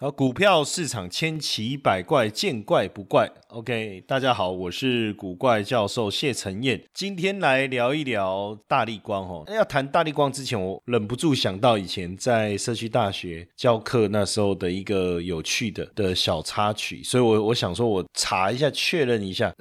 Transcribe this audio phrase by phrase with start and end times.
[0.00, 3.28] 好，股票市场千奇百怪，见怪不怪。
[3.48, 9.28] OK，大家好，我是古怪教授谢承彦，今天来聊一聊大力光。
[9.28, 19.52] 哦，要谈大力光之前，我忍不住想到以前在社区大学教课那时候的一个有趣的的小插曲，所以我我想说，我查一下确认一下，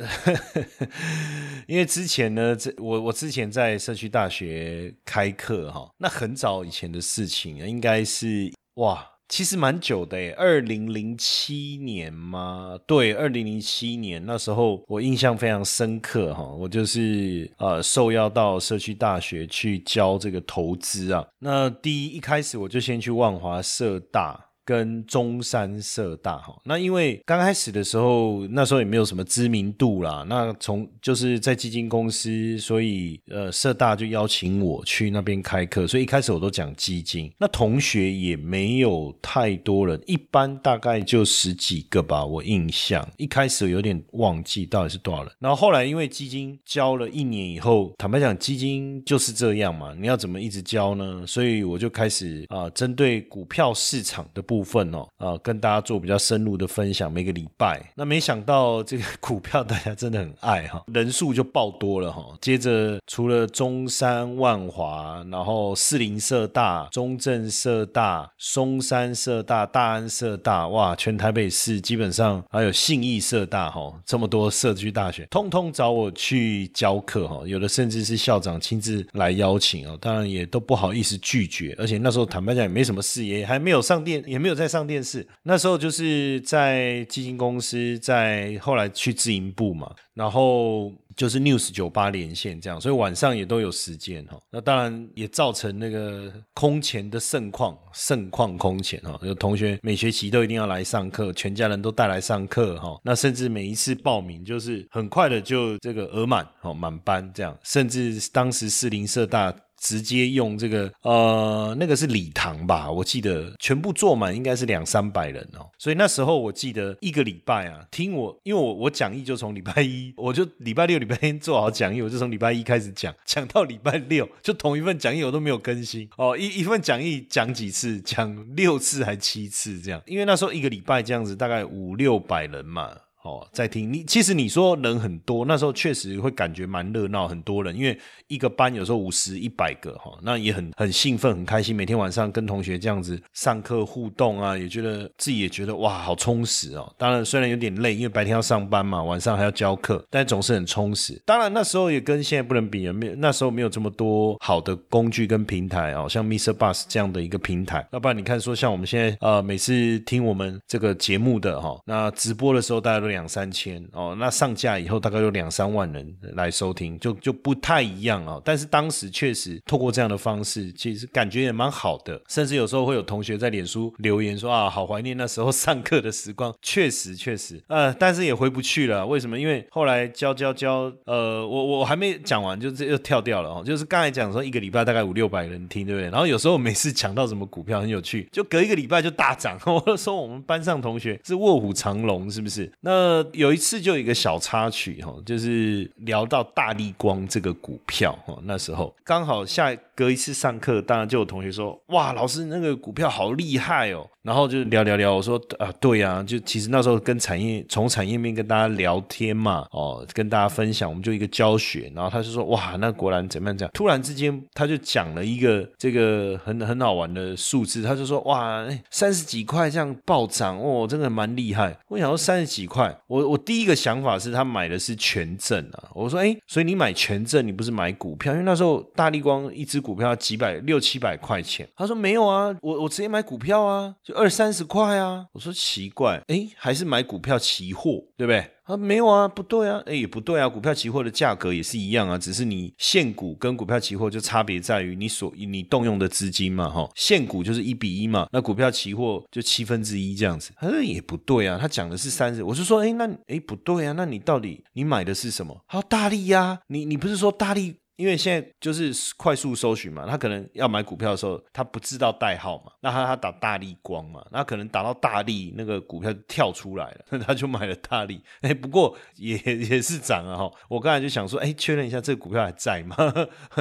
[1.65, 9.03] 因为之前呢，这我我之前在社区大学开课哈，那很早以前的事情，应该是哇。
[9.29, 12.77] 其实蛮久的诶，二零零七年吗？
[12.87, 21.27] 对，二零零七年那时候我印象非常深刻哈，我就是呃受邀到社区大学去教这个投资啊。
[21.39, 24.46] 那第一一开始我就先去万华社大。
[24.67, 30.25] 跟中山社大哈，那因为刚开始的时候，那时候也没有什么知名度啦。
[30.27, 37.31] 那从就是在基金公司，所以呃社大就邀请我去那边开课，所以一开始我都讲基金。
[37.37, 43.07] 那同学也没有太多人，一般大概就十几个吧，我印象。
[43.15, 45.31] 一开始有点忘记到底是多少人。
[45.39, 51.23] 然后后来因为基金教了一年以后，坦白讲，基金就是这样嘛，你要怎么一直教呢？
[51.25, 54.56] 所以我就开始啊，针对股票市场的部。
[54.57, 57.11] 部分哦，啊，跟大家做比较深入的分享。
[57.11, 62.35] 每个礼拜，那没想到这个股票大家真的很爱哈，人数就爆多了哈。
[62.41, 77.43] 接着除了中山万华，然后四林社大、中正社大、松山社大、大安社大，哇，全台北市基本上还有信义社大哈，这么多社区大学，通通找我去教课哈。
[77.45, 81.75] 有的甚至是校长亲自来邀请哦，当然也都不好意思拒绝。
[81.77, 84.46] 而且那时候坦白讲也没什么事，也还没有上电，也没。
[84.47, 94.39] 没有在上电视，那时候就是在基金公司，在后来去自营部嘛，然后就是 News 酒吧连线这样，所以晚上也都有时间哈。
[94.49, 99.19] 那当然也造成那个空前的盛况，盛况空前哈。
[99.21, 102.97] 有同学每学期都一定要来上课，全家人都带来上课哈。
[103.03, 109.53] 那甚至每一次报名就是很快的就这个额满哦，满班这样，甚至当时四零社大。
[109.79, 112.91] 直接用这个呃，那个是礼堂吧？
[112.91, 115.69] 我记得全部坐满应该是两三百人哦。
[115.77, 126.37] 所以那时候我记得一个礼拜啊，听我，因为我我讲义就从礼拜一，我就礼拜六、礼拜天做好讲义，我就从礼拜一开始讲，讲到礼拜六，就同一份讲义我都没有更新哦。
[126.37, 128.01] 一一份讲义讲几次？
[128.01, 130.01] 讲六次还七次这样？
[130.05, 132.89] 因为那时候一个礼拜这样子，大概五六百人嘛。
[133.27, 146.93] 哦，在听你，其实你说人很多，那时候确实会感觉蛮热闹，很多人，因为一个班有时候五十一百个哈，那也很很兴奋，很开心，每天晚上跟同学这样子上课互动啊，也觉得自己也觉得哇，好充实哦。
[146.97, 151.21] 当然虽然有点累，因为白天要上班嘛，晚上还要教课，但总是很充实。
[151.25, 156.53] 当然那时候也跟现在不能比，没有那时候没有这么多好的工具跟平台哦，像 Mr.
[156.53, 157.85] Bus 这样的一个平台。
[157.91, 168.39] 要不然你看说像我们现在呃，每次听我们这个节目的哈，那直播的时候大家都两三千哦，那上架以后大概有两三万人来收听，就就不太一样哦。
[168.45, 172.21] 但是当时确实透过这样的方式，其实感觉也蛮好的。
[172.27, 176.53] 甚至有时候会有同学在脸书留言说啊，好怀念那时候上课的时光。
[176.61, 179.05] 确实确实，呃，但是也回不去了。
[179.07, 179.39] 为什么？
[179.39, 183.63] 因为后来教教教，呃，我我还没讲完，就这又跳掉了哦。
[183.65, 186.09] 就是刚才讲说一个礼拜大概五六百人听，对不对？
[186.09, 189.57] 然后有时候每次讲到什么股票很有趣，就隔一个礼拜就大涨。
[189.65, 192.71] 我说我们班上同学是卧虎藏龙，是不是？
[192.81, 204.07] 那呃有一次就有一个小插曲哈，就是聊到大力光这个股票哈，那时候刚好下隔一次上课，当然就有同学说，哇，老师那个股票好厉害哦。
[204.21, 211.89] 然后就聊聊聊，我说啊，对呀，就其实那时候跟产业从产业面跟大家聊天嘛，哦，跟大家分享，我们就一个教学。
[211.95, 213.57] 然后他就说，哇，那果然怎么样？
[213.57, 221.75] 这样突然之间他就讲了一个这个很很好玩的数字，他就说，哇，三十几块这样暴涨，哦，真的蛮厉害。
[221.87, 225.89] 我想说三十几块，我我第一个想法是他买的是权证啊。
[225.95, 228.33] 我说，哎，所以你买权证，你不是买股票？
[228.33, 231.65] 因为那时候大力光一只股票几百六七百块钱。
[231.77, 235.25] 他说没有啊，我我直接买股票啊，就二三十块啊。
[235.31, 238.51] 我说奇怪，哎，还是买股票期货，对不对？
[238.65, 255.63] 啊，没有啊，不对啊，哎，也不对啊，股票期货的价格也是一样啊，只是你现股跟股票期货就差别在于你所你动用的资金嘛，哈，现股就是一比一嘛，那股票期货就七分之一这样子，他说也不对啊，他讲的是三十，我是说，哎，那哎不对啊，那你到底你买的是什么？
[255.67, 257.77] 好，大力呀，你你不是说大力？
[257.97, 268.21] 因为现在就是快速搜寻嘛，他可能要买股票的时候，他不知道代号嘛，那他他打大力光嘛，那可能打到大力那个股票跳出来了，那 他就买了大力。
[268.41, 270.49] 哎，不过也也是涨了哈。
[270.69, 272.95] 我刚才就想说，哎，确认一下这个股票还在吗？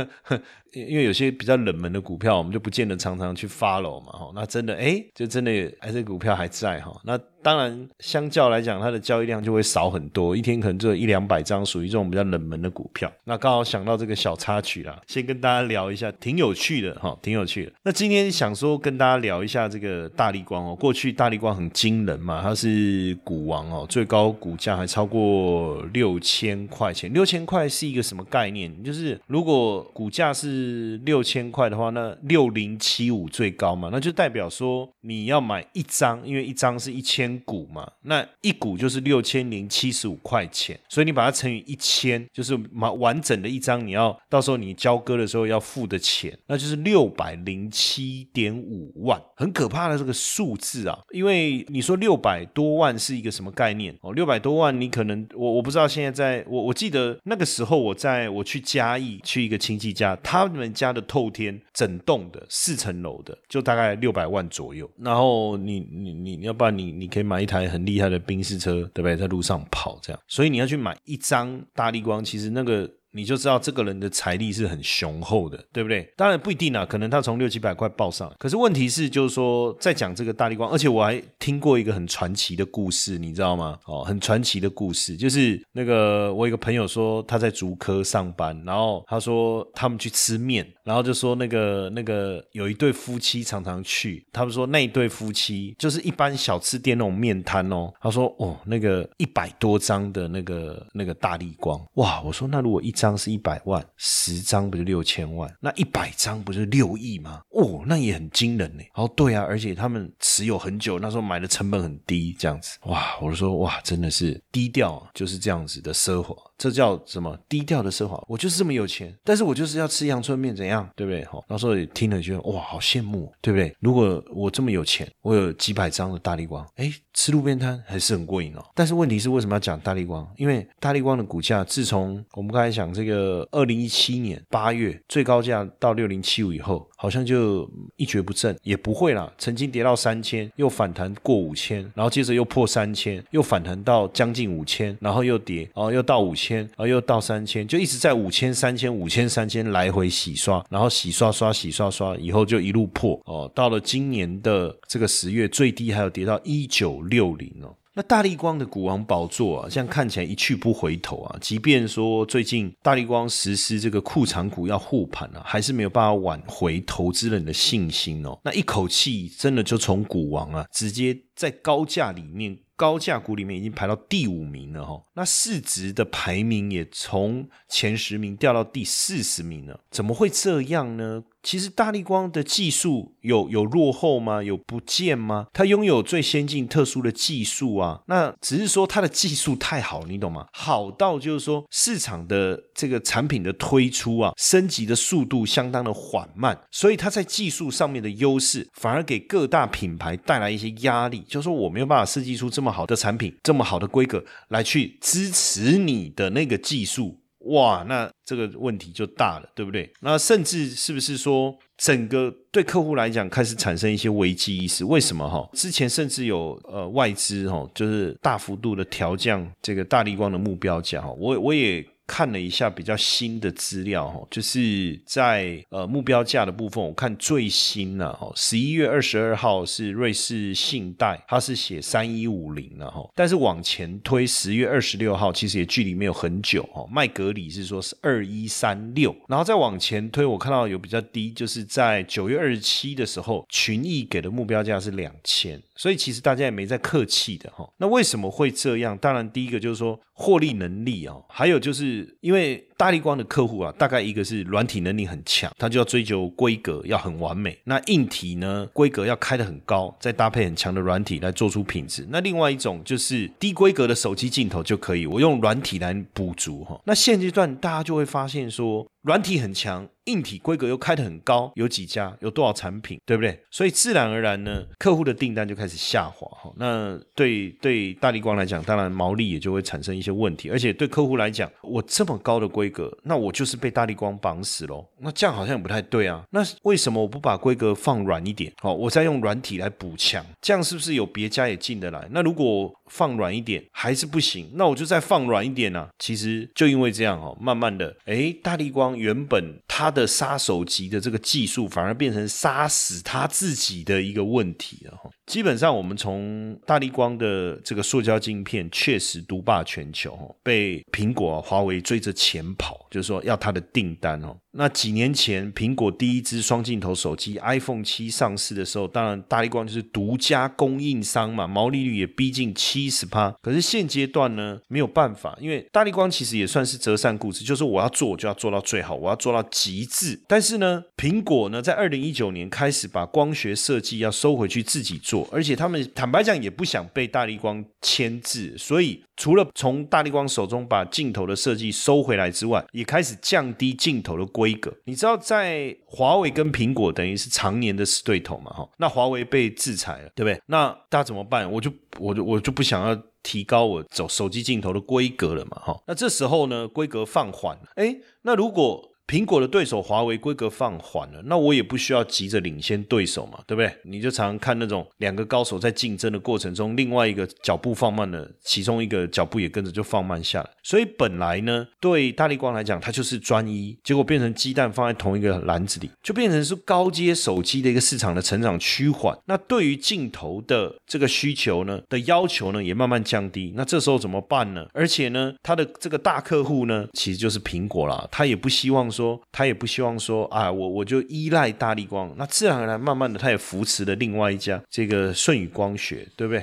[0.73, 4.31] 因为有些比较冷门的股票，我们就不见得常常去 follow 嘛，哈。
[4.35, 5.51] 那真的，哎，就真的
[5.81, 7.01] 哎，这股票还在哈。
[7.05, 13.09] 那当然，相较来讲，它的交易量就会少很多，一天可能只有一两百张，属于这种比较冷门的股票。
[13.23, 17.71] 那刚好想到这个小插曲啦，先跟大家聊一下，挺有趣的哈，挺有趣的。
[17.85, 27.13] 那今天想说跟大家聊一下这个大力光哦，过去大力光很惊人嘛，它是股王哦，最高股价还超过六千块钱。
[27.13, 28.83] 六千块是一个什么概念？
[28.83, 50.99] 就是如果股价是六千块的话，那六零七五最高嘛，那就代表说你要买一张，因为一张是一千股嘛，那一股就是六千零七十五块钱，所以你把它乘以一千，就是买完整的一张，你要到时候你交割的时候要付的钱，那就是六百零七点五万，很可怕的这个数字啊！
[51.13, 54.15] 因为你说六百多万是一个什么概念哦？
[54.15, 60.47] 六百多万，你可能我我不知道现在在我我记得那个时候我在我去嘉义去一个亲戚家，他。
[60.47, 64.89] 他们家的透天整栋的四层楼的，就大概六百万左右。
[64.97, 69.17] 然后你你你，要不然你你可以买一台很厉害的宾士车，对不对？
[69.17, 70.23] 在路上跑这样。
[70.29, 72.91] 所以你要去买一张大力光，其实那个。
[73.17, 76.07] 你就知道这个人的财力是很雄厚的，对不对？
[76.15, 78.31] 当然不一定啊，可能他从六七百块报上。
[78.39, 83.79] 可是问题是，就是说在讲这个大力光，而且我还听过一个很传奇的故事，你知道吗？
[83.87, 97.91] 哦，很传奇的故事，就是那个我一个朋友说他在竹科上班，然后他说他们去吃面，然后就说那个那个有一对夫妻常常去，他们说那一对夫妻就是一般小吃店那种面摊哦。
[97.99, 102.21] 他说哦，那个一百多张的那个那个大力光，哇！
[102.21, 103.06] 我说那如果一张。
[103.07, 105.53] 张是一百万，十张不是六千万？
[105.61, 107.41] 那一百张不是六亿吗？
[107.51, 108.83] 哦，那也很惊人呢。
[108.95, 116.35] 哦，对啊，而且他们持有很久，那时候买的成本很低，这样子，哇，我就说哇，真的是低调，就是这样子的奢华。
[116.59, 118.23] 这叫什么低调的奢华？
[118.27, 121.25] 我就是这么有钱，但是我就是要吃阳春面，怎样，对不对？
[121.27, 123.75] 好，那时候也听了觉得哇，好羡慕，对不对？
[123.81, 128.65] 如果我这么有钱，我有几百张的大力光，哎，吃路边摊还是很过瘾哦。
[128.75, 130.27] 但是问题是为什么要讲大力光？
[130.37, 136.89] 因为大力光的股价自从我们刚才讲这个二零一七年八月最高价到六零七五以后。
[136.99, 139.31] 好像就一蹶不振，也不会啦。
[139.37, 153.51] 曾经跌到三千，又反弹过五千，然后接着又破三千，又反弹到将近五千，然后又跌，哦，又到五千，然后又到三千，就一直在五千、三千、五千、三千来回洗刷，然后洗刷刷、洗刷刷，以后就一路破哦。
[153.55, 157.77] 到了今年的这个十月，最低还有跌到一九六零哦。
[157.97, 161.39] 那大力光的股王宝座啊，这样看起来一去不回头啊。
[161.41, 168.39] 即便说最近大力光实施这个库藏股要护盘啊，还是没有办法挽回投资人的信心哦。
[168.45, 172.59] 那一口气真的就从股王啊，直接在高价里面。
[172.79, 181.25] 高价股里面已经排到第五名了哈，那市值的排名也从前十名掉到第四十名了，怎么会这样呢？
[181.43, 184.43] 其实大力光的技术有有落后吗？
[184.43, 185.47] 有不见吗？
[185.53, 190.49] 它拥有最先进特殊的技术啊，那只是说它的技术太好，你懂吗？
[190.53, 202.67] 好到就是说市场的这个产品的推出啊，升级的速度相当的缓慢，所以它在技术上面的优势反而给各大品牌带来一些压力，就是说我没有办法设计出这么。
[202.67, 207.17] 这么好的产品，这么好的规格来去支持你的那个技术，
[207.51, 209.89] 哇，那这个问题就大了，对不对？
[210.01, 214.85] 那甚至是不是说，整个对客户来讲开始产生一些危机意识？
[214.85, 215.49] 为什么哈？
[215.53, 221.87] 之前甚至有呃外资哈，就是大幅度的调降这个大力光的目标价哈，我我也。
[222.07, 245.61] 看了一下比较新的资料哈，就是在呃目标价的部分，我看最新了哈，十一月二十二号是瑞士信贷，它是写三一五零了哈，但是往前推十月二十六号，其实也距离没有很久哈，麦格里是说是二一三六，然后再往前推，我看到有比较低，就是在九月二十七的时候，群益给的目标价是两千。
[245.79, 247.69] 所以其实大家也没在客气的哈。
[247.77, 248.97] 那为什么会这样？
[248.97, 257.59] 当然，第一个就是说获利能力哦，还有就是因为大力光的客户啊，大概一个是软体能力很强，他就要追求规格要很完美。
[257.65, 262.07] 那硬体呢，规格要开得很高，再搭配很强的软体来做出品质。
[262.11, 266.81] 那另外一种就是低规格的手机镜头就可以，我用软体来补足哈。
[266.85, 268.87] 那现阶段大家就会发现说。
[269.03, 273.39] 软体很强，硬体规格又开得很高，有几家，有多少产品，对不对？
[273.53, 276.53] 所以自然而然呢，客户的订单就开始下滑哈。
[276.57, 284.85] 那对对大力光来讲，当然毛利也就会产生一些问题，而且对客户来讲，我这么高的规规格，那我就是被大力光绑死喽。
[284.99, 286.25] 那这样好像也不太对啊。
[286.31, 288.53] 那为什么我不把规格放软一点？
[288.61, 292.07] 好，我再用软体来补强，这样是不是有别家也进得来？
[292.11, 295.89] 那如果放软一点还是不行，那我就再放软一点呢。
[295.99, 298.97] 其实就因为这样哦，慢慢的，哎，大力光。
[298.97, 305.11] 原本它的杀手级的这个技术，反而变成杀死他自己的一个问题了哈。
[305.27, 314.37] 基本上，我们从大力光的这个塑胶镜片确实独霸全球，被苹果、华为追着前跑，就是说要它的订单哦。
[314.53, 323.35] 那几年前，苹果第一支双镜头手机 iPhone 七上市的时候，当然大力光就是独家供应商嘛，毛利率也逼近七十趴。
[323.43, 330.21] 可是现阶段呢，没有办法，因为大力光其实也算是折扇固执，就是我要做，我就要做到最好，我要做到极致。
[330.29, 335.29] 但是呢，苹果呢，在二零一九年开始把光学设计要收回去自己做。
[335.33, 344.73] 而且他们坦白讲也不想被大力光牵制，所以除了从大力光手中把镜头的设计收回来之外，也开始降低镜头的规格。
[344.85, 348.53] 你知道，在华为跟苹果等于是常年的死对头嘛？
[348.53, 350.41] 哈，那华为被制裁了，对不对？
[350.47, 351.51] 那大家怎么办？
[351.51, 355.59] 我就我就我就不想要提高我走手机镜头的规格了嘛？
[355.65, 357.63] 哈，那这时候呢，规格放缓了。
[357.77, 363.73] 哎，那如果苹果的对手华为规格放缓了，那我也不需要急着领先对手嘛，对不对？
[363.85, 370.51] 你就常常看那种两个高手在竞争的过程中，另外一个脚步放慢了，其中一个脚步也跟着就放慢下来。
[370.65, 379.17] 所以本来呢，对大力光来讲，它就是专一，结果变成鸡蛋放在同一个篮子里，就变成是高阶手机的一个市场的成长趋缓。
[379.27, 383.53] 那对于镜头的这个需求呢的要求呢，也慢慢降低。
[383.55, 384.67] 那这时候怎么办呢？
[384.75, 388.91] 而且呢，它的这个大客户呢，其实就是苹果啦，他也不希望。
[388.97, 396.43] 说他也不希望说啊，我我就依赖大力光，那自然而然慢慢的他也扶持了另外一家这个舜宇光学，对不对？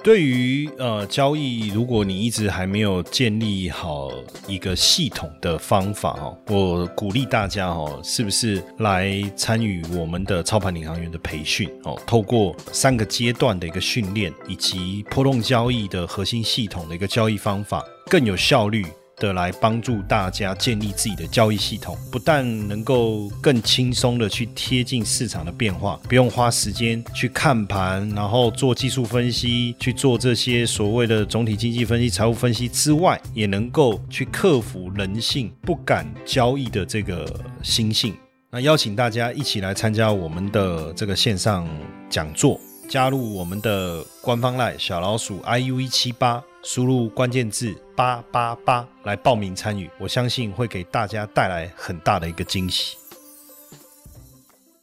[0.00, 4.08] 对于呃交易，如果你一直还没有建立好
[4.46, 12.00] 一个系统的方法哦，我鼓励大家哦，是不是来参与我们的操盘领航员的培训哦？
[12.06, 18.86] 透过三个阶段的一个训练，以及波动交易的核心系统的一个交易方法，更有效率。
[19.18, 37.26] 的来帮助大家建立自己的交易系统，不但能够更轻松的去贴近市场的变化，不用花时间去看盘，然后做技术分析，去做这些所谓的总体经济分析、财务分析之外，也能够去克服人性不敢交易的这个
[37.62, 38.14] 心性。
[38.50, 41.68] 那邀请大家一起来参加我们的这个线上
[42.08, 42.58] 讲座，
[42.88, 46.42] 加入我们的官方赖小老鼠 iu 一七八。
[46.62, 52.96] 输入关键字八八八来报名参与，我相信会给大家带来很大的一个惊喜。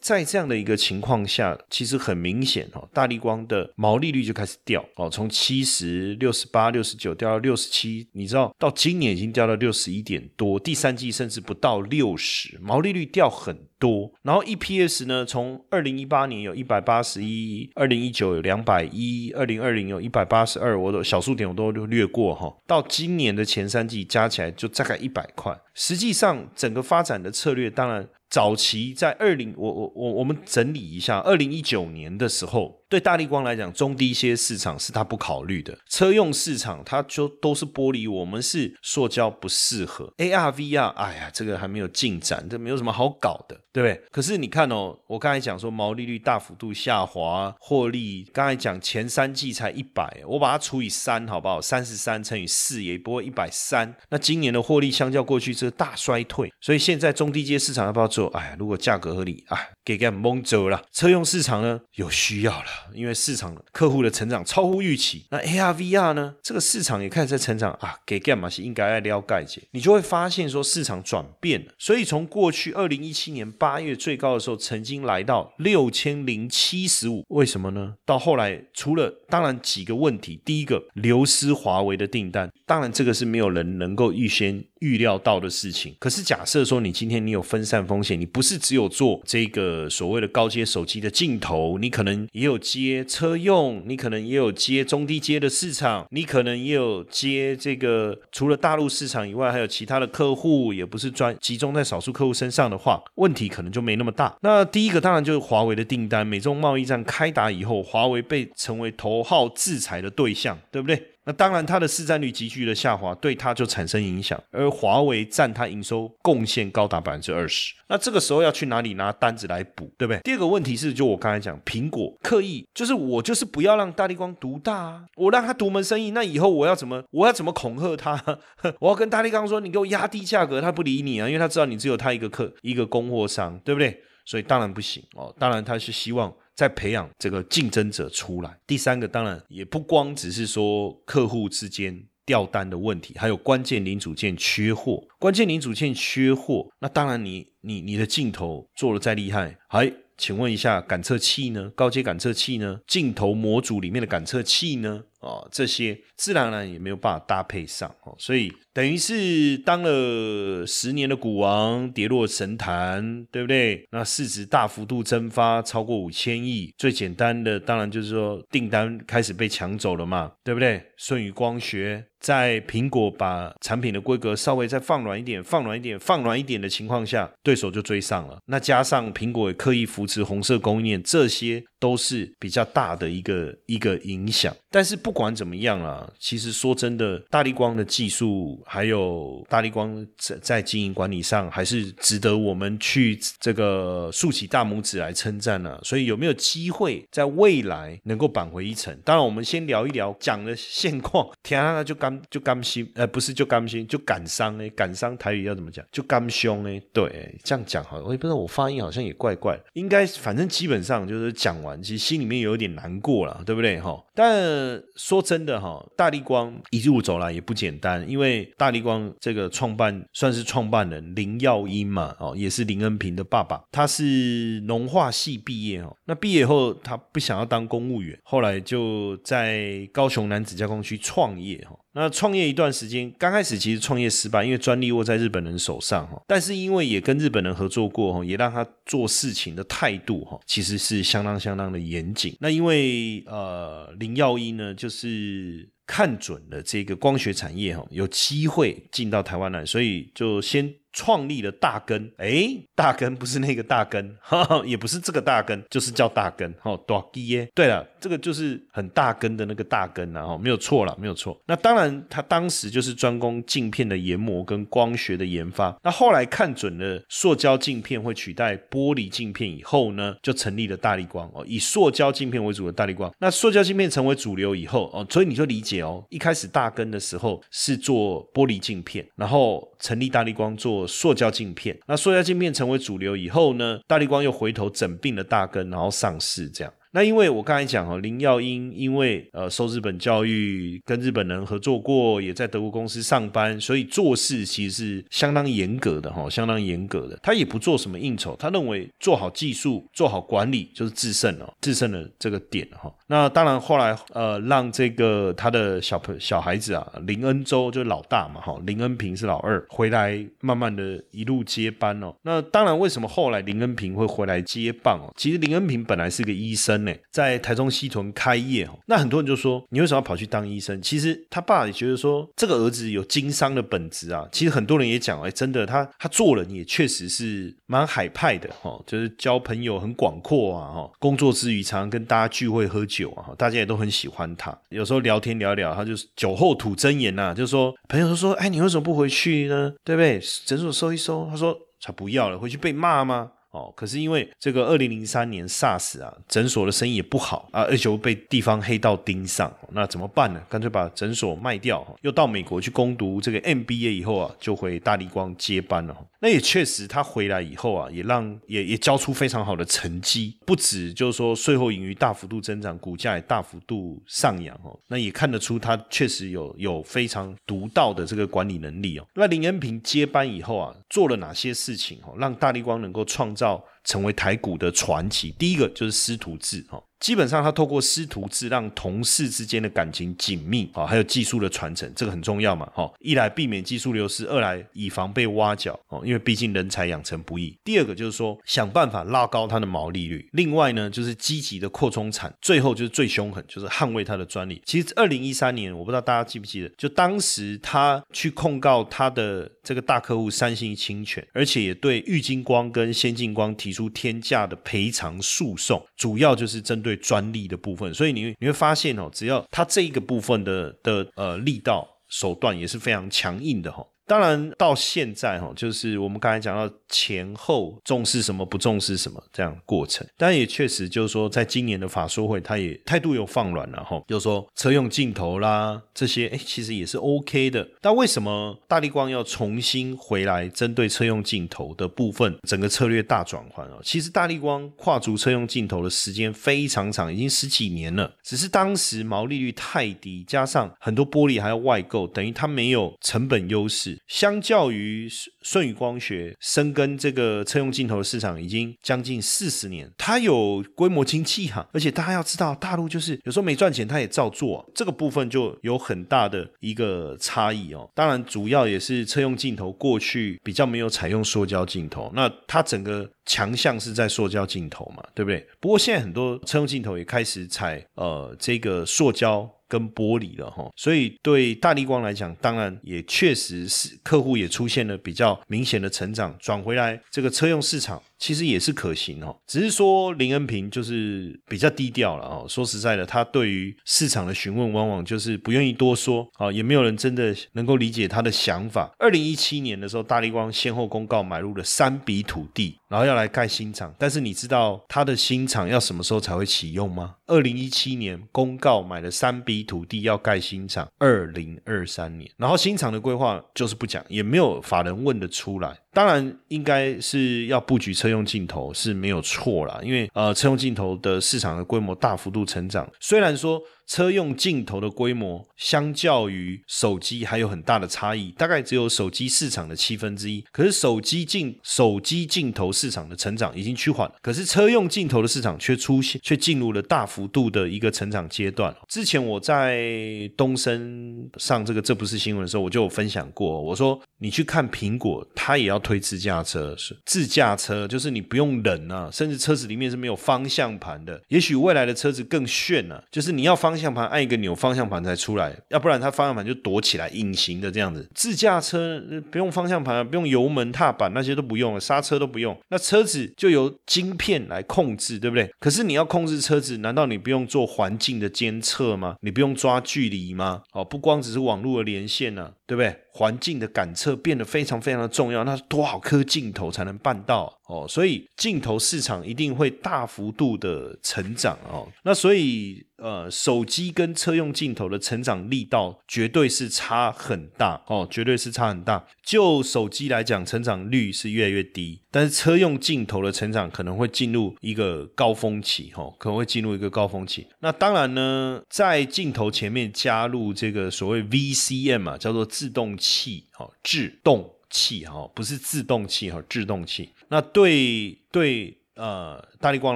[0.05, 14.11] 在这样的一个情况下，其实很明显哦，大力光的毛利率就开始掉哦，从七十六十八、六十九掉到六十七，你知道到今年已经掉到六十一点多，第三季甚至不到六十，毛利率掉很多。
[14.21, 25.59] 然后 EPS 呢，从二零一八年有一百八十一，二零一九有两百一，二零二零有一百八十二，我的小数点我都略过哈，到今年的前三季加起来就大概一百块。
[25.73, 28.07] 实际上整个发展的策略，当然。
[28.35, 32.81] 早期在二零，我我我我们整理一下，二零一九年的时候。
[32.95, 35.77] 对大力光来讲，中低阶市场是他不考虑的。
[35.89, 40.13] 车用市场，它就都是玻璃，我们是塑胶，不适合。
[40.15, 44.01] AR、VR，哎呀，这个还没有进展，这没有什么好搞的，对不对？
[44.11, 51.59] 可是你看哦，我刚才讲说毛利率大幅度下滑，获利刚才讲前三季才一百，我把它除以三，好不好？
[51.59, 53.93] 三十三乘以四也不会一百三。
[54.09, 58.27] 那今年的获利相较过去是大衰退，所以现在中低阶市场要不要做？
[58.27, 60.81] 哎呀，如果价格合理，哎，给给蒙走了。
[60.93, 62.65] 车用市场呢，有需要了。
[62.93, 66.35] 因为市场客户的成长超乎预期，那 AR VR 呢？
[66.41, 71.71] 这个市场也开始在成长啊，给干嘛是应该来撩盖姐，你就会发现说市场转变了。
[71.77, 77.95] 所以从过去二零一七年八月最高的时候，曾经来到六千零七十五，为什么呢？
[78.05, 84.63] 到后来除了当然几个问题，第一个流失华为的订单，当然这个是没有人能够预先。
[84.85, 85.95] 预料到的事情。
[85.97, 104.37] 可是假设说你今天你有分散风险，你不是只有做这个所谓的高阶手机的镜头，你可能也有接车用，你可能也有接中低阶的市场，你可能也有接这个除了大陆市场以外，还有其他的客户，也不是专集中在少数客户身上的话，问题可能就没那么大。
[104.41, 111.01] 那第一个当然就是华为的订单，美中贸易战开打以后，华为被成为头号制裁的对象，对不对？
[111.27, 114.39] 那当然，它的市占率急剧的下滑，对它就产生影响。
[114.51, 117.73] 而华为占它营收贡献高达百分之二十。
[117.87, 120.19] 那这个时候要去哪里拿单子来补，对不对？
[120.21, 128.39] 第二个问题是，就我刚才讲，苹果刻意就是我就是不要让大力光独大啊，我让他独门生意，那以后我要怎么我要怎么恐吓他？
[128.79, 133.99] 我要跟大力光说，你给我压低价格，他不理你啊，因为他知道你只有他一个客一个供货商，对不对？
[134.25, 135.33] 所以当然不行哦。
[135.39, 136.31] 当然他是希望。
[136.55, 138.57] 在培养这个竞争者出来。
[138.65, 145.03] 第三个当然也不光只是说客户之间掉单的问题，还有关键零组件缺货。
[145.19, 151.69] 关键零组件缺货，那当然你你你的镜头做的再厉害，还请问一下感测器呢？
[151.75, 152.79] 高阶感测器呢？
[152.87, 155.03] 镜头模组里面的感测器呢？
[155.25, 163.87] 哦，这些自然而然也没有办法搭配上哦，所以等于是当了十年的股王，跌落神坛，对不对？
[163.91, 166.71] 那市值大幅度蒸发，超过五千亿。
[166.77, 170.81] 最简单的当然就是说订单开始被抢走了嘛，对不对？
[170.97, 178.37] 舜宇光学在苹果把产品的规格稍微再放软一点、放软一点、放软一点的情况下，对手就追上了。
[178.45, 184.51] 那加上苹果也刻意扶持红色供应链，这些都是比较大的一个一个影响。
[184.71, 195.79] 但是不管怎么样啊，其实说真的，大力光的技术还有大力光在在经营管理上，还是值得我们去这个竖起大拇指来称赞呢。
[195.83, 198.97] 所以有没有机会在未来能够扳回一城？
[199.05, 201.29] 当然，我们先聊一聊讲的现况。
[201.43, 205.85] 天啊，就甘就甘心，呃，不是就甘心，就感伤哎，感伤台语要怎么讲？
[205.91, 214.04] 就甘凶哎，对，这样讲好，我也不知道我发音好像也怪怪，应该反正基本上就是讲完，其实心里面有点难过了，对不对哈？
[214.15, 231.77] 但说真的哈，大力光一路走来也不简单，因为大力光这个创办算是创办人林耀英嘛，哦，也是林恩平的爸爸，他是农化系毕业哦，那毕业后他不想要当公务员，后来就在高雄男子加工区创业哈。
[231.97, 236.21] 那创业一段时间，刚开始其实创业失败，因为专利握在日本人手上哈。
[236.27, 242.35] 但是因为也跟日本人合作过哈，也让他做事情的态度哈，其实是相当相当的严谨。
[242.41, 250.75] 那因为呃林耀一呢，就是看准了这个光学产业哈，有机会进到台湾来，所以就先。
[250.95, 254.17] 创立了大根，哎，大根不是那个大根，
[254.65, 257.47] 也不是这个大根，就是叫大根，哈，大基耶。
[257.53, 261.37] 对了，这个就是很大根的那个大根然后没有错了，没有错。
[261.47, 265.77] 那当然，他当时就是专攻镜片的研磨跟光学的研发。
[265.83, 273.13] 那后来看准了塑胶镜片会取代玻璃镜片以后呢，就成立了大力光哦，以塑胶镜片为主的大力光。
[273.19, 280.84] 那塑胶镜片成为主流以后哦，所以你就理解哦，一开始大根的时候是做玻璃镜片，然后成立大力光做。
[280.87, 286.73] 塑胶镜片，那塑胶镜片成为主流以后呢，大力光又回头整并了大根，然后上市这样。
[286.95, 297.19] 那因为我刚才讲哈，林耀英因为呃受日本教育，跟日本人合作过，也在德国公司上班，所以做事其实是相当严格的哈，相当严格的。
[297.21, 302.89] 他也不做什么应酬，他认为做好技术、做好管理就是制胜了，制胜的这个点哈。
[303.07, 312.15] 那当然后来呃让这个他的小朋小孩子啊林恩洲就是老大嘛哈，林恩平是老二，回来慢慢的一路接班哦。
[312.21, 315.11] 那当然为什么后来林恩平会回来接棒哦？
[315.17, 316.84] 其实林恩平本来是个医生。
[317.11, 320.81] 在台中西屯开业哦，那很多人就说你为什么要跑去当医生？
[320.81, 324.27] 其实他爸也觉得说这个儿子有经商的本质啊。
[324.31, 330.91] 其实很多人也讲，哎，真的，他他做人也确实是蛮海派的哈，就是交朋友很广阔啊哈。
[330.99, 334.57] 工作之余常常跟大家聚会喝酒啊，大家也都很喜欢他。
[334.69, 339.73] 有时候聊天聊聊，他就是酒后吐真言呐，就说朋友都说，哎，你为什么不回去呢？
[339.83, 340.19] 对不对？
[340.45, 343.31] 诊所收一收，他说才不要了，回去被骂吗？
[343.55, 350.41] 哦，可是因为这个二零零三年 SARS 啊，诊所的生意也不好啊，而且被地方黑道盯上，那怎么办呢？
[350.49, 355.95] 干脆把诊所卖掉，又到美国去攻读这个 MBA 以后啊，就回大力光接班了。
[356.19, 364.77] 那也确实，他回来以后啊，也让也也交出非常好的成绩，不止就是说税后盈余大幅度增长，股价也大幅度上扬哦。
[364.87, 369.05] 那也看得出他确实有有非常独到的这个管理能力哦。
[369.13, 373.44] 那林恩平接班以后啊，做了哪些事情哦，让大力光能够创造？
[373.83, 376.81] 成为台股的传奇，第一个就是师徒制哈。
[377.05, 387.55] 基本上他透过师徒制让同事之间的感情紧密啊，还有技术的传承，这个很重要嘛，哈，一来避免技术流失，二来以防被挖角哦，因为毕竟人才养成不易。
[387.63, 394.59] 第二个就是说想办法拉高它的毛利率，另外呢就是积极的扩充产，最后就是最凶狠，就是捍卫它的专利。
[394.65, 407.93] 其实二零一三年，我不知道大家记不记得，就当时他去控告他的这个大客户三星侵权，而且也对玉金光跟先进光提出天价的赔偿诉讼，主要就是针对专利的部分。
[407.93, 413.85] 所以你你会发现哦，只要它这一个部分的的呃力道手段也是非常强硬的哈。
[414.07, 420.05] 当然，到现在哈，就是我们刚才讲到前后重视什么，不重视什么这样过程。
[420.15, 427.67] 但也确实就是说，在今年的法说会，他也态度有放软了哈，就说车用镜头啦这些，哎，其实也是 OK 的。
[427.81, 433.79] 但为什么大力光要重新回来针对车用镜头的部分，整个策略大转换啊？
[433.83, 443.94] 其实大力光跨足车用镜头的时间非常长，已经十几年了，只是当时毛利率太低，加上很多玻璃还要外购，等于它没有成本优势。
[444.07, 445.09] 相较于
[445.41, 457.89] 舜宇光学深耕这个车用镜头的市场已经将近四十年，它有规模经济哈，而且大家要知道，大陆就是有时候没赚钱，它也照做，这个部分就有很大的一个差异哦。
[457.93, 465.45] 当然，主要也是车用镜头过去比较没有采用塑胶镜头，那它整个强项是在塑胶镜头嘛，对不对？
[465.59, 469.49] 不过现在很多车用镜头也开始采呃这个塑胶。
[469.67, 478.01] 跟玻璃了哈，所以对大力光来讲，当然也确实是客户也出现了比较明显的成长，转回来这个车用市场。
[478.17, 482.45] 其实也是可行哦，只是说林恩平就是比较低调了哦。
[482.47, 488.91] 说实在的，他对于市场的询问，往往就是不愿意多说啊，也没有人真的能够理解他的想法。
[488.97, 493.93] 二零一七年的时候，大力光先后公告买入了三笔土地，然后要来盖新厂。
[493.99, 497.15] 但是你知道他的新厂要什么时候才会启用吗？
[497.27, 505.77] 二零一七年公告买了三笔土地要盖新厂，二零二三年，然后新厂的规划就是不讲，也没有法人问得出来。
[505.95, 513.59] 当然，应该是要布局车用镜头是没有错啦，因为呃，车用镜头的市场的规模大幅度成长，虽然说。
[513.87, 520.43] 车用镜头的规模相较于手机还有很大的差异，大概只有手机市场的七分之一。
[520.51, 528.75] 可是手机镜手机镜头市场的成长已经趋缓，可是车用镜头的市场却出现却进入了大幅度的一个成长阶段。
[528.87, 529.87] 之前我在
[530.35, 541.21] 东升上这个这不是新闻的时候，我就有分享过，我说你去看苹果，它也要推自驾车，是自驾车，就是你不用人啊，甚至车子里面是没有方向盘的。
[541.27, 543.74] 也许未来的车子更炫呢，就是你要方。
[543.75, 548.09] 方向盘按一个钮，方向盘才出来，要不然它方向盘就躲起来，隐形的这样子。
[548.15, 555.51] 自驾车不用方向盘，不用油门踏板，那些都不用了，刹车都不用，那车子就由晶片来控制，对不对？
[555.59, 559.17] 可是你要控制车子，难道你不用做环境的监测吗？
[559.19, 560.61] 你不用抓距离吗？
[560.71, 562.95] 哦，不光只是网络的连线呢，对不对？
[563.17, 567.87] 环境的感测变得非常非常的重要，那是多少颗镜头才能办到哦？
[567.87, 571.87] 所以镜头市场一定会大幅度的成长哦。
[572.03, 579.05] 那所以呃，手机跟车用镜头的成长力道绝对是差很大哦，绝对是差很大。
[579.23, 587.45] 就手机来讲，成长率是越来越低，但是车用镜头的成长可能会进入一个高峰期哈，可能会进入一个高峰期。
[587.59, 592.95] 那当然呢，在镜头前面加入这个所谓 VCM 啊，叫做自动。
[592.97, 597.09] 器哈，制动器哈，不是自动器哈，制动器。
[597.27, 599.95] 那对对呃，大力光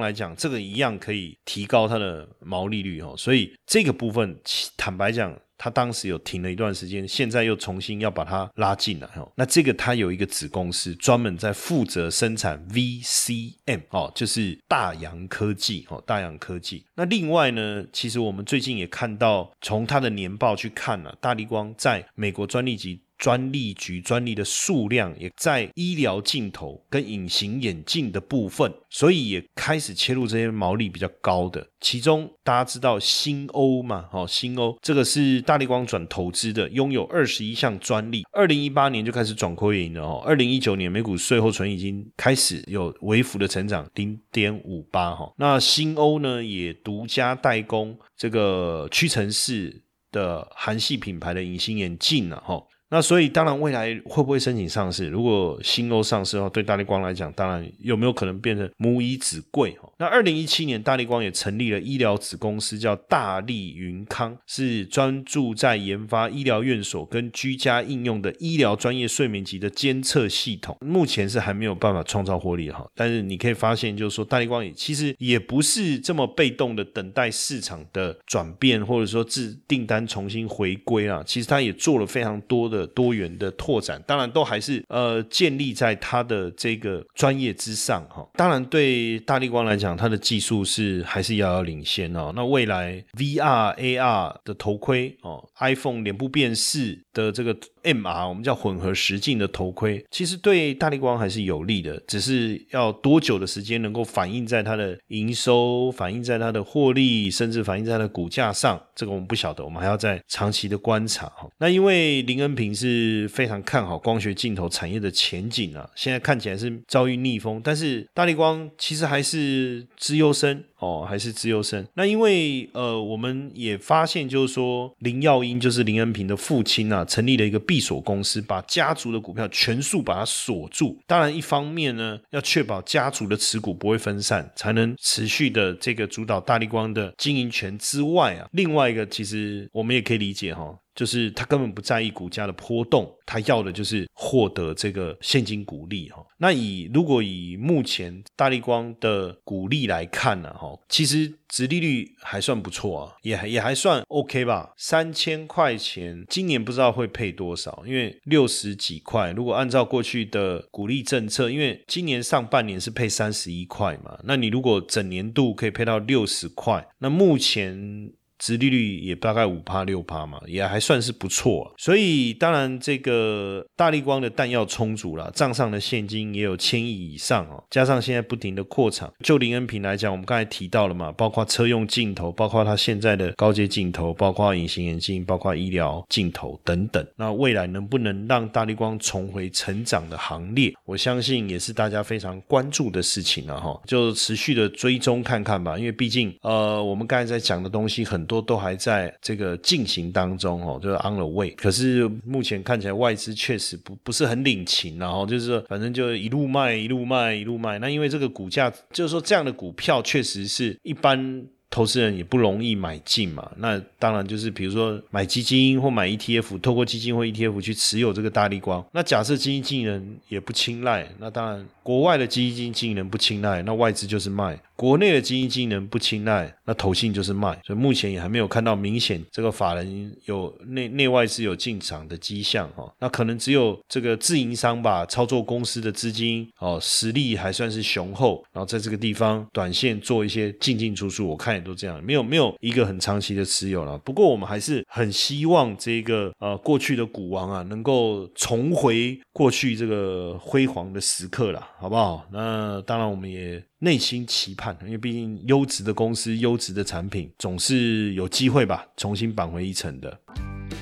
[0.00, 3.14] 来讲，这个一样可以提高它的毛利率哈。
[3.16, 4.38] 所以这个部分，
[4.76, 9.30] 坦白讲，他当时有停了一段时间，现在又重新要把它拉进来哈。
[9.34, 16.86] 那这个他有一个子公司，专门在负责生产 VCM 哦，就是大洋科技哦，大洋科技。
[16.94, 23.02] 那另外呢，其实我们最近也看到，从它的年报去看了，大力光在美国专利局。
[23.20, 31.64] 专利局专利的数量也在医疗镜头跟隐形眼镜的部分，所以也开始切入这些毛利比较高的。
[31.80, 34.08] 其中大家知道新欧嘛？
[34.10, 38.22] 哦，新欧这个是大力光转投资的，拥有二十一项专利。
[38.32, 40.22] 二零一八年就开始转亏盈了哦。
[40.24, 45.30] 二零一九年每股税后存已经开始有微幅的成长，零点五八哈。
[45.36, 52.62] 那新欧呢也独家代工这个屈臣氏的韩系品牌的隐形眼镜了哈。
[52.90, 55.08] 那所以当然未来会不会申请上市？
[55.08, 59.70] 如果新欧上市的话，对大力光来讲，当然有没有可能变成母以子贵？
[59.80, 70.76] 哈，那二零一七年大力光也成立了医疗子公司，叫大力云康，是专注在研发医疗院所跟居家应用的医疗专业睡眠级的监测系统。
[70.80, 81.22] 目前是还没有办法创造获利哈，但是你可以发现，就是说大力光也其实也不是这么被动的等待市场的转变，或者说自订单重新回归啊。
[81.24, 88.28] 其实它也做了非常多的多元的拓展，当然都还是呃建立在它的这个专业之上哈。
[88.34, 92.32] 当然对大力光来讲，它的技术是还是遥遥领先哦。
[92.34, 97.56] 那未来 VR AR 的头盔哦，iPhone 脸部辨识的这个。
[97.82, 111.48] MR 我们叫混合实境的头盔，其实对大力光还是有利的，只是要多久的时间能够反映在它的营收、反映在它的获利，甚至反映在它的股价上，这个我们不晓得，我们还要在长期的观察哈。
[111.58, 120.62] 那因为林恩平你是非常看好光学镜头产业的前景啊，现在看起来是遭遇逆风，但是大力光其实还是资优生。
[120.78, 121.86] 哦，还是资优生。
[121.92, 130.98] 那因为呃，我们也发现，就是说林耀英就是林恩平的父亲啊，成立了一个闭锁公司，把家族的股票全数把它锁住。
[131.06, 140.74] 当然，一方面呢，要确保家族的持股不会分散，才能持续的这个主导大力光的经营权之外啊，另外一个其实我们也可以理解哈。
[141.00, 146.22] 就是他根本不在意股价的波动，他要的就是获得这个现金股利哈。
[146.36, 154.74] 那以如果以目前大力光的股利来看呢，哈，其实殖利率还算不错啊，也也还算 OK 吧。
[154.76, 159.32] 三千块钱，今年不知道会配多少，因为六十几块。
[159.32, 168.12] 如果按照过去的股利政策，因为今年上半年是配三十一块嘛，那你如果整年度可以配到六十块，那目前。
[168.40, 171.70] 殖利率也大概五趴六趴嘛，也还算是不错。
[171.76, 177.62] 所以当然这个大力光的弹药充足了，账上的现金也有千亿以上哦。
[177.70, 187.06] 加上现在不停的扩产，就林恩平来讲，我们刚才提到了嘛，包括车用镜头，包括它现在的高阶镜头，包括隐形眼镜，包括医疗镜头等等。
[187.16, 190.72] 那未来能不能让大力光重回成长的行列？
[190.86, 193.78] 我相信也是大家非常关注的事情了哈。
[193.86, 198.29] 就持续的追踪看看吧，因为毕竟呃，我们刚才在讲的东西很。
[198.30, 201.50] 都都还在这个进行当中哦，就是 on the way。
[201.50, 207.80] 可是目前看起来外资确实不不是很领情，然后就是说反正就一路卖一路卖一路卖。
[207.80, 213.50] 那因为这个股价，就是说这样的股票确实是一般投资人也不容易买进嘛。
[213.56, 218.84] 那当然就是比如说买基金或买 ETF，透过基金或 ETF 去持有这个大力光。
[218.92, 224.56] 那假设基金经理人也不青睐，那当然国外的基金经理人不青睐，那外资就是卖。
[224.76, 232.88] 国内的基金经理人不青睐，那投信就是卖，所以目前也还没有看到明显这个法人有内内外是有进场的迹象哈。
[233.00, 243.98] 那可能只有这个自营商吧，操作公司的资金哦，实力还算是雄厚，然后在这个地方短线做一些进进出出，我看也都这样，没有没有一个很长期的持有了。
[243.98, 252.26] 不过我们还是很希望这个呃过去的股王啊，能够重回过去这个辉煌的时刻了，好不好？
[252.30, 253.64] 那当然我们也。
[253.82, 260.18] 内心期盼，因为毕竟优质的公司、优质的产品，总是有机会吧，重新扳回一城的。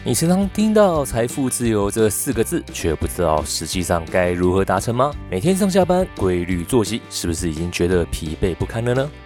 [0.05, 5.13] 你时常听到“财富自由”这四个字，却不知道实际上该如何达成吗？
[5.31, 9.09] 每天上下班规律作息，是不是已经觉得疲惫不堪了呢？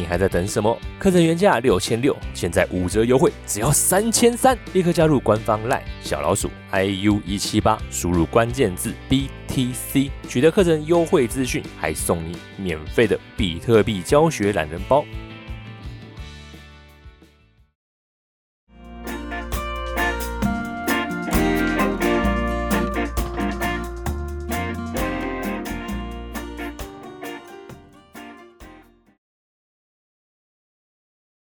[0.00, 0.74] 你还在等什么？
[0.98, 4.56] 课程原价六千六，现在五折优惠，只要三千三！
[4.72, 15.04] 立刻加入官方 LINE 小老鼠 IU 一七八，输入关键字 BTC，取得课程优惠资讯，还送你免费的比特币教学懒人包。